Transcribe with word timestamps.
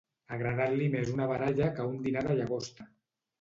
Agradar-li 0.35 0.87
més 0.93 1.11
una 1.17 1.27
baralla 1.33 1.67
que 1.77 1.85
un 1.91 2.01
dinar 2.07 2.25
de 2.31 2.39
llagosta. 2.41 2.89